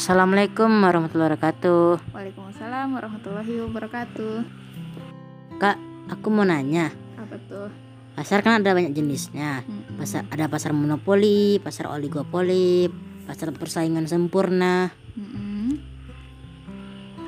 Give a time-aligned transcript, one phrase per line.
[0.00, 2.16] Assalamualaikum warahmatullahi wabarakatuh.
[2.16, 4.36] Waalaikumsalam warahmatullahi wabarakatuh.
[5.60, 5.76] Kak,
[6.08, 6.88] aku mau nanya.
[7.20, 7.68] Apa tuh?
[8.16, 9.60] Pasar kan ada banyak jenisnya.
[9.60, 10.00] Mm-mm.
[10.00, 12.88] Pasar ada pasar monopoli, pasar oligopoli,
[13.28, 14.88] pasar persaingan sempurna.
[15.20, 15.76] Mm-mm.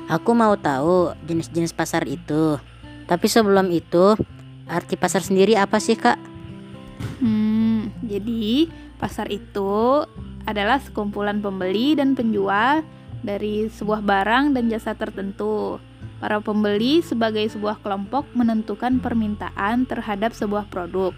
[0.09, 2.57] Aku mau tahu jenis-jenis pasar itu.
[3.05, 4.17] Tapi sebelum itu,
[4.65, 6.17] arti pasar sendiri apa sih, Kak?
[7.21, 8.65] Hmm, jadi
[8.97, 10.09] pasar itu
[10.43, 12.83] adalah sekumpulan pembeli dan penjual
[13.23, 15.79] dari sebuah barang dan jasa tertentu.
[16.19, 21.11] Para pembeli sebagai sebuah kelompok menentukan permintaan terhadap sebuah produk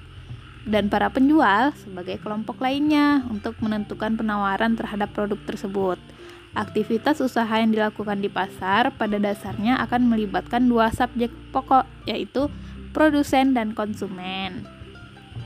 [0.66, 6.02] dan para penjual sebagai kelompok lainnya untuk menentukan penawaran terhadap produk tersebut.
[6.58, 12.50] Aktivitas usaha yang dilakukan di pasar pada dasarnya akan melibatkan dua subjek pokok yaitu
[12.98, 14.66] produsen dan konsumen.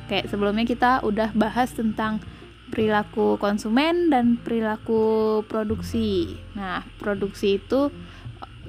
[0.07, 2.23] Kayak sebelumnya kita udah bahas tentang
[2.69, 6.37] perilaku konsumen dan perilaku produksi.
[6.53, 7.89] Nah, produksi itu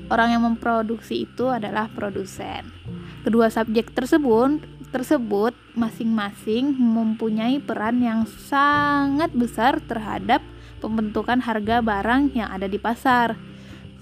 [0.08, 2.72] orang yang memproduksi itu adalah produsen.
[3.22, 10.42] Kedua subjek tersebut tersebut masing-masing mempunyai peran yang sangat besar terhadap
[10.82, 13.38] pembentukan harga barang yang ada di pasar.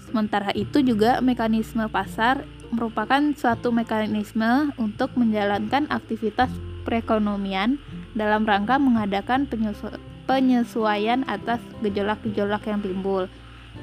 [0.01, 2.41] Sementara itu juga mekanisme pasar
[2.73, 6.49] merupakan suatu mekanisme untuk menjalankan aktivitas
[6.85, 7.77] perekonomian
[8.17, 13.25] dalam rangka mengadakan penyesu- penyesuaian atas gejolak-gejolak yang timbul.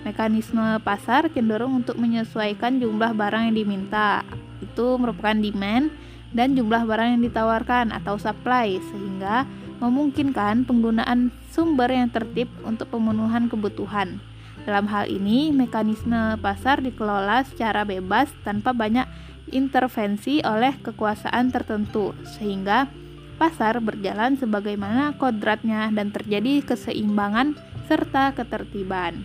[0.06, 4.22] Mekanisme pasar cenderung untuk menyesuaikan jumlah barang yang diminta.
[4.62, 5.91] Itu merupakan demand
[6.30, 9.47] dan jumlah barang yang ditawarkan atau supply sehingga
[9.82, 14.22] memungkinkan penggunaan sumber yang tertib untuk pemenuhan kebutuhan.
[14.66, 19.06] Dalam hal ini, mekanisme pasar dikelola secara bebas tanpa banyak
[19.54, 22.91] intervensi oleh kekuasaan tertentu, sehingga
[23.37, 27.56] pasar berjalan sebagaimana kodratnya dan terjadi keseimbangan
[27.87, 29.23] serta ketertiban.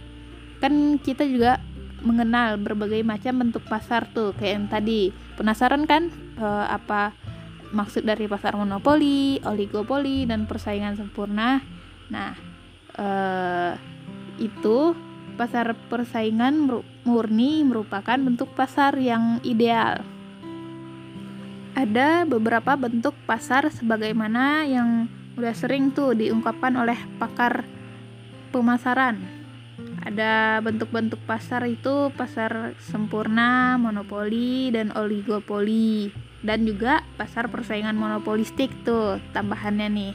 [0.59, 1.63] Kan kita juga
[2.01, 5.01] mengenal berbagai macam bentuk pasar tuh, kayak yang tadi.
[5.37, 7.15] Penasaran kan eh, apa
[7.71, 11.63] maksud dari pasar monopoli, oligopoli, dan persaingan sempurna?
[12.11, 12.35] Nah,
[12.99, 13.73] eh,
[14.41, 14.93] itu
[15.39, 16.69] pasar persaingan
[17.07, 20.03] murni merupakan bentuk pasar yang ideal.
[21.71, 25.07] Ada beberapa bentuk pasar sebagaimana yang
[25.39, 27.63] udah sering tuh diungkapkan oleh pakar
[28.51, 29.41] pemasaran.
[30.01, 36.11] Ada bentuk-bentuk pasar itu pasar sempurna, monopoli, dan oligopoli.
[36.41, 40.13] Dan juga pasar persaingan monopolistik tuh tambahannya nih.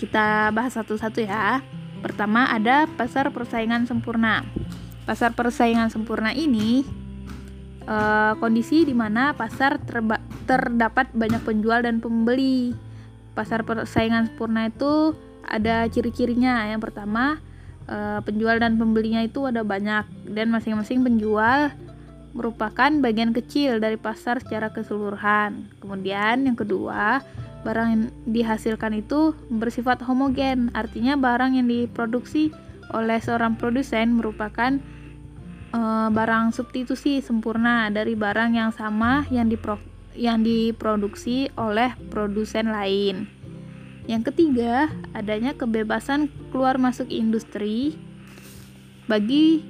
[0.00, 1.62] Kita bahas satu-satu ya.
[2.02, 4.42] Pertama ada pasar persaingan sempurna.
[5.04, 6.82] Pasar persaingan sempurna ini
[7.84, 12.76] eh, kondisi di mana pasar terba- terdapat banyak penjual dan pembeli.
[13.34, 15.14] Pasar persaingan sempurna itu
[15.44, 16.68] ada ciri-cirinya.
[16.70, 17.38] Yang pertama,
[17.88, 21.72] eh, penjual dan pembelinya itu ada banyak dan masing-masing penjual
[22.34, 25.70] merupakan bagian kecil dari pasar secara keseluruhan.
[25.78, 27.22] Kemudian yang kedua,
[27.62, 32.50] barang yang dihasilkan itu bersifat homogen, artinya barang yang diproduksi
[32.92, 34.76] oleh seorang produsen merupakan
[35.74, 39.76] eh, barang substitusi sempurna dari barang yang sama yang dipro
[40.14, 43.26] yang diproduksi oleh produsen lain.
[44.06, 47.98] Yang ketiga, adanya kebebasan keluar masuk industri
[49.10, 49.64] bagi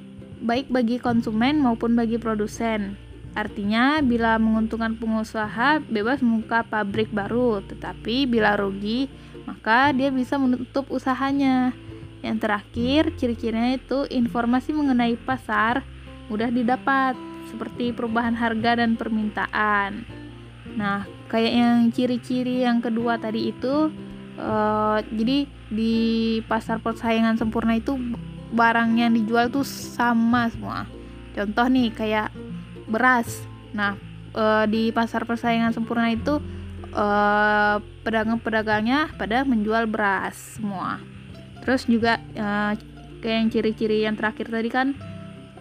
[0.45, 3.01] baik bagi konsumen maupun bagi produsen.
[3.35, 9.11] Artinya, bila menguntungkan pengusaha bebas membuka pabrik baru, tetapi bila rugi,
[9.43, 11.75] maka dia bisa menutup usahanya.
[12.25, 15.85] Yang terakhir, ciri-cirinya itu informasi mengenai pasar
[16.33, 17.13] mudah didapat,
[17.53, 20.09] seperti perubahan harga dan permintaan.
[20.75, 23.93] Nah, kayak yang ciri-ciri yang kedua tadi itu,
[24.41, 25.97] eh, jadi di
[26.49, 27.95] pasar persaingan sempurna itu
[28.55, 30.89] barang yang dijual tuh sama semua.
[31.37, 32.33] Contoh nih kayak
[32.89, 33.45] beras.
[33.77, 34.01] Nah,
[34.33, 36.41] eh, di pasar persaingan sempurna itu
[36.95, 37.77] eh,
[38.07, 41.14] pedagang-pedagangnya pada menjual beras semua.
[41.65, 42.73] Terus juga eh,
[43.25, 44.93] kayak yang ciri-ciri yang terakhir tadi kan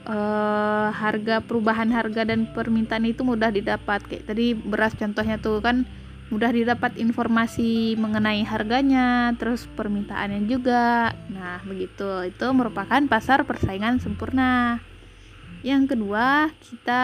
[0.03, 4.03] eh, harga perubahan harga dan permintaan itu mudah didapat.
[4.05, 5.87] Kayak tadi beras contohnya tuh kan
[6.33, 11.13] mudah didapat informasi mengenai harganya, terus permintaannya juga.
[11.29, 12.25] Nah, begitu.
[12.25, 14.81] Itu merupakan pasar persaingan sempurna.
[15.61, 17.03] Yang kedua, kita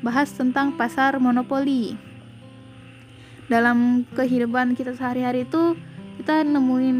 [0.00, 1.94] bahas tentang pasar monopoli.
[3.46, 5.78] Dalam kehidupan kita sehari-hari itu,
[6.18, 6.98] kita nemuin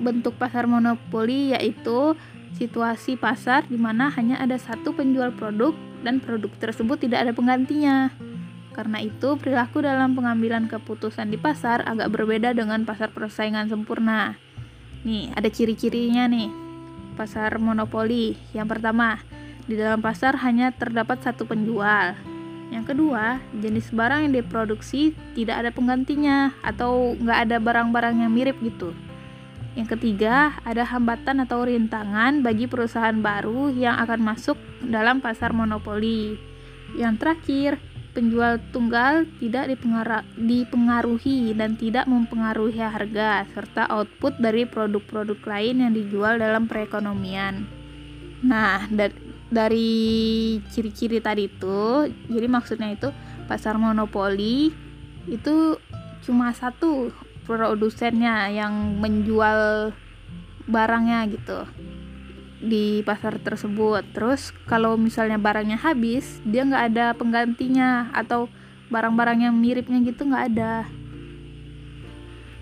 [0.00, 2.18] bentuk pasar monopoli yaitu
[2.54, 5.74] situasi pasar di mana hanya ada satu penjual produk
[6.06, 8.14] dan produk tersebut tidak ada penggantinya.
[8.74, 14.34] Karena itu, perilaku dalam pengambilan keputusan di pasar agak berbeda dengan pasar persaingan sempurna.
[15.06, 16.50] Nih, ada ciri-cirinya nih.
[17.14, 18.34] pasar monopoli.
[18.50, 19.22] Yang pertama,
[19.70, 22.18] di dalam pasar hanya terdapat satu penjual.
[22.74, 28.58] Yang kedua, jenis barang yang diproduksi tidak ada penggantinya atau nggak ada barang-barang yang mirip
[28.66, 28.90] gitu.
[29.74, 34.54] Yang ketiga, ada hambatan atau rintangan bagi perusahaan baru yang akan masuk
[34.86, 36.38] dalam pasar monopoli.
[36.94, 37.70] Yang terakhir,
[38.14, 39.74] penjual tunggal tidak
[40.38, 47.66] dipengaruhi dan tidak mempengaruhi harga serta output dari produk-produk lain yang dijual dalam perekonomian.
[48.46, 48.86] Nah,
[49.50, 49.90] dari
[50.70, 53.10] ciri-ciri tadi itu, jadi maksudnya itu
[53.50, 54.70] pasar monopoli
[55.26, 55.74] itu
[56.22, 57.10] cuma satu
[57.44, 59.92] produsennya yang menjual
[60.64, 61.68] barangnya gitu
[62.64, 64.02] di pasar tersebut.
[64.16, 68.48] Terus kalau misalnya barangnya habis, dia nggak ada penggantinya atau
[68.88, 70.88] barang-barang yang miripnya gitu nggak ada.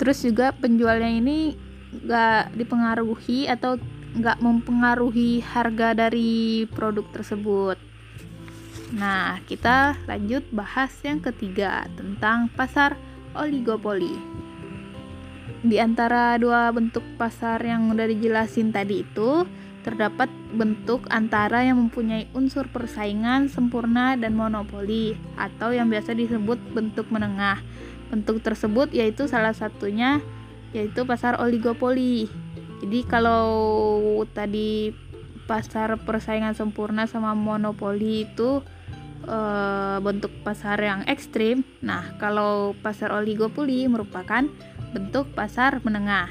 [0.02, 1.54] Terus juga penjualnya ini
[2.02, 3.78] nggak dipengaruhi atau
[4.12, 7.78] nggak mempengaruhi harga dari produk tersebut.
[8.92, 12.98] Nah, kita lanjut bahas yang ketiga tentang pasar
[13.32, 14.12] oligopoli
[15.62, 19.46] di antara dua bentuk pasar yang udah dijelasin tadi itu
[19.82, 27.10] terdapat bentuk antara yang mempunyai unsur persaingan sempurna dan monopoli atau yang biasa disebut bentuk
[27.10, 27.58] menengah.
[28.10, 30.22] Bentuk tersebut yaitu salah satunya
[30.70, 32.30] yaitu pasar oligopoli.
[32.82, 33.46] Jadi kalau
[34.34, 34.94] tadi
[35.46, 38.62] pasar persaingan sempurna sama monopoli itu
[39.26, 39.38] e,
[39.98, 41.66] bentuk pasar yang ekstrim.
[41.82, 44.46] Nah, kalau pasar oligopoli merupakan
[44.92, 46.28] bentuk pasar menengah.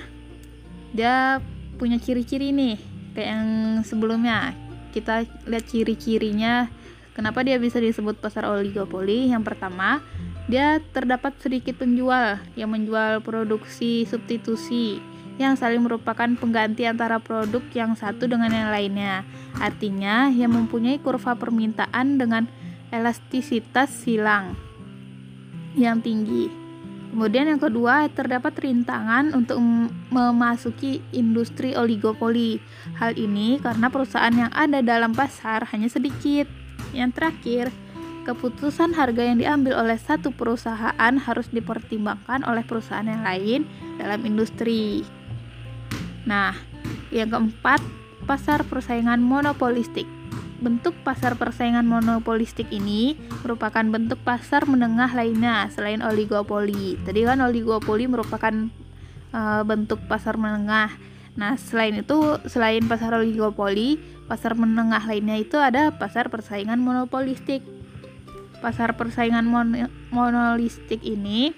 [0.93, 1.41] Dia
[1.81, 2.77] punya ciri-ciri nih,
[3.17, 3.47] kayak yang
[3.81, 4.53] sebelumnya.
[4.93, 6.69] Kita lihat ciri-cirinya
[7.17, 9.33] kenapa dia bisa disebut pasar oligopoli.
[9.33, 9.99] Yang pertama,
[10.45, 15.01] dia terdapat sedikit penjual yang menjual produksi substitusi
[15.41, 19.25] yang saling merupakan pengganti antara produk yang satu dengan yang lainnya.
[19.57, 22.45] Artinya, yang mempunyai kurva permintaan dengan
[22.93, 24.53] elastisitas silang
[25.73, 26.60] yang tinggi.
[27.11, 29.59] Kemudian yang kedua, terdapat rintangan untuk
[30.15, 32.63] memasuki industri oligopoli.
[32.95, 36.47] Hal ini karena perusahaan yang ada dalam pasar hanya sedikit.
[36.95, 37.65] Yang terakhir,
[38.23, 43.67] keputusan harga yang diambil oleh satu perusahaan harus dipertimbangkan oleh perusahaan yang lain
[43.99, 45.03] dalam industri.
[46.23, 46.55] Nah,
[47.11, 47.83] yang keempat,
[48.23, 50.07] pasar persaingan monopolistik.
[50.61, 57.01] Bentuk pasar persaingan monopolistik ini merupakan bentuk pasar menengah lainnya selain oligopoli.
[57.01, 58.69] Tadi kan oligopoli merupakan
[59.33, 60.93] uh, bentuk pasar menengah.
[61.33, 63.97] Nah, selain itu, selain pasar oligopoli,
[64.29, 67.65] pasar menengah lainnya itu ada pasar persaingan monopolistik.
[68.61, 71.57] Pasar persaingan mon monolistik ini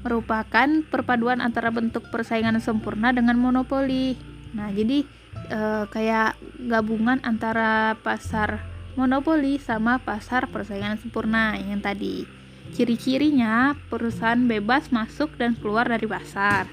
[0.00, 4.16] merupakan perpaduan antara bentuk persaingan sempurna dengan monopoli.
[4.56, 5.04] Nah, jadi
[5.50, 8.62] uh, kayak gabungan antara pasar
[8.98, 12.26] monopoli sama pasar persaingan sempurna yang tadi.
[12.74, 16.68] Ciri-cirinya perusahaan bebas masuk dan keluar dari pasar.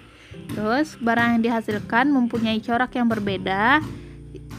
[0.51, 3.79] Terus barang yang dihasilkan mempunyai corak yang berbeda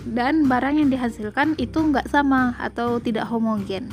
[0.09, 3.93] dan barang yang dihasilkan itu nggak sama atau tidak homogen.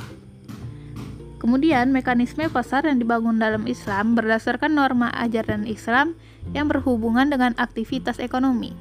[1.42, 6.16] Kemudian mekanisme pasar yang dibangun dalam Islam berdasarkan norma ajaran Islam
[6.56, 8.72] yang berhubungan dengan aktivitas ekonomi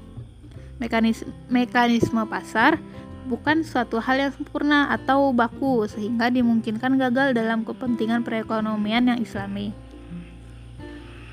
[0.84, 2.76] mekanisme, mekanisme pasar
[3.24, 9.72] bukan suatu hal yang sempurna atau baku sehingga dimungkinkan gagal dalam kepentingan perekonomian yang islami.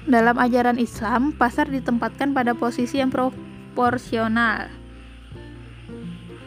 [0.07, 4.73] Dalam ajaran Islam, pasar ditempatkan pada posisi yang proporsional.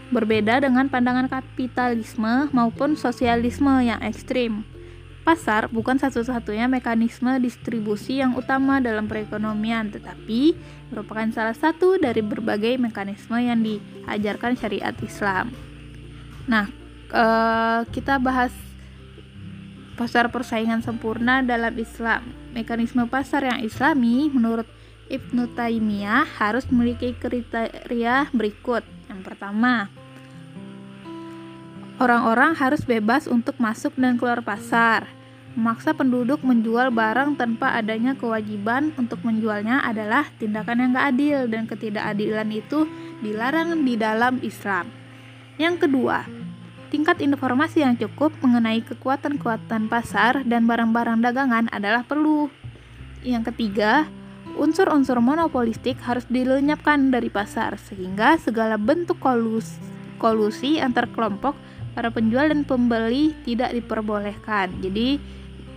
[0.10, 4.66] Berbeda dengan pandangan kapitalisme maupun sosialisme yang ekstrim.
[5.24, 10.52] Pasar bukan satu-satunya mekanisme distribusi yang utama dalam perekonomian, tetapi
[10.92, 15.56] merupakan salah satu dari berbagai mekanisme yang diajarkan syariat Islam.
[16.44, 16.68] Nah,
[17.08, 18.52] eh, kita bahas
[19.96, 22.28] pasar persaingan sempurna dalam Islam.
[22.52, 24.68] Mekanisme pasar yang islami menurut
[25.08, 28.84] Ibnu Taimiyah harus memiliki kriteria berikut.
[29.08, 29.88] Yang pertama,
[32.02, 35.06] Orang-orang harus bebas untuk masuk dan keluar pasar.
[35.54, 41.70] Memaksa penduduk menjual barang tanpa adanya kewajiban untuk menjualnya adalah tindakan yang gak adil dan
[41.70, 42.90] ketidakadilan itu
[43.22, 44.90] dilarang di dalam Islam.
[45.62, 46.26] Yang kedua,
[46.90, 52.50] tingkat informasi yang cukup mengenai kekuatan-kekuatan pasar dan barang-barang dagangan adalah perlu.
[53.22, 54.10] Yang ketiga,
[54.58, 59.78] unsur-unsur monopolistik harus dilenyapkan dari pasar sehingga segala bentuk kolusi,
[60.18, 61.54] kolusi antar kelompok
[61.94, 64.74] para penjual dan pembeli tidak diperbolehkan.
[64.82, 65.18] Jadi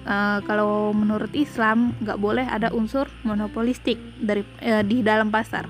[0.08, 5.68] uh, kalau menurut Islam nggak boleh ada unsur monopolistik dari uh, di dalam pasar.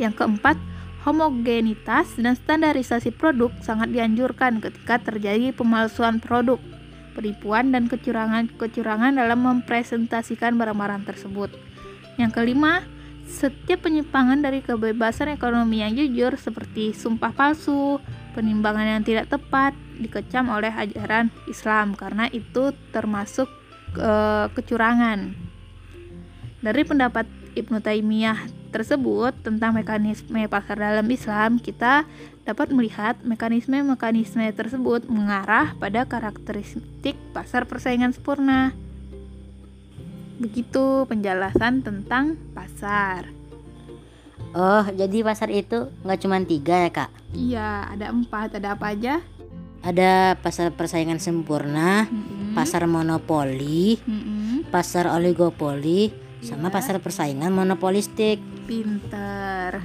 [0.00, 0.56] Yang keempat,
[1.02, 6.62] Homogenitas dan standarisasi produk sangat dianjurkan ketika terjadi pemalsuan produk,
[7.18, 11.50] penipuan dan kecurangan-kecurangan dalam mempresentasikan barang-barang tersebut.
[12.22, 12.86] Yang kelima,
[13.26, 17.98] setiap penyimpangan dari kebebasan ekonomi yang jujur seperti sumpah palsu,
[18.32, 23.46] penimbangan yang tidak tepat dikecam oleh ajaran Islam karena itu termasuk
[23.96, 25.36] uh, kecurangan.
[26.62, 28.38] Dari pendapat Ibnu Taimiyah
[28.72, 32.08] tersebut tentang mekanisme pasar dalam Islam, kita
[32.42, 38.72] dapat melihat mekanisme-mekanisme tersebut mengarah pada karakteristik pasar persaingan sempurna.
[40.40, 43.41] Begitu penjelasan tentang pasar.
[44.52, 47.10] Oh, jadi pasar itu nggak cuma tiga ya kak?
[47.32, 48.60] Iya, ada empat.
[48.60, 49.24] Ada apa aja?
[49.82, 52.50] Ada pasar persaingan sempurna, Mm -mm.
[52.54, 54.54] pasar monopoli, Mm -mm.
[54.70, 56.12] pasar oligopoli,
[56.44, 56.74] sama Iya.
[56.78, 58.38] pasar persaingan monopolistik.
[58.68, 59.82] Pinter.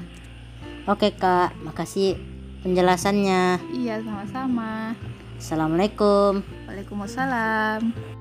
[0.86, 2.20] Oke kak, makasih
[2.62, 3.64] penjelasannya.
[3.74, 4.94] Iya, sama-sama.
[5.40, 6.44] Assalamualaikum.
[6.68, 8.17] Waalaikumsalam.